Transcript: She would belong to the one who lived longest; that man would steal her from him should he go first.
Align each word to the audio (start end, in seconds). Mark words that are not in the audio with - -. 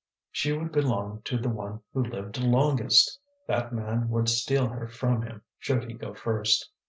She 0.31 0.51
would 0.51 0.71
belong 0.71 1.21
to 1.25 1.37
the 1.37 1.49
one 1.51 1.81
who 1.93 2.03
lived 2.03 2.39
longest; 2.41 3.19
that 3.45 3.71
man 3.71 4.09
would 4.09 4.29
steal 4.29 4.67
her 4.67 4.87
from 4.87 5.21
him 5.21 5.43
should 5.59 5.83
he 5.83 5.93
go 5.93 6.15
first. 6.15 6.71